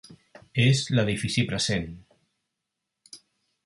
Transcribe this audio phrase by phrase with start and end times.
[0.63, 1.87] És l'edifici present.